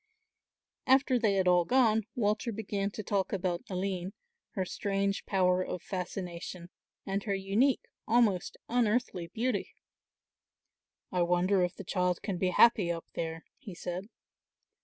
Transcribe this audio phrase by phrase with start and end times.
[0.87, 4.13] After they had all gone Walter began to talk about Aline,
[4.55, 6.71] her strange power of fascination
[7.05, 9.75] and her unique, almost unearthly beauty.
[11.11, 14.09] "I wonder if the child can be happy up there," he said.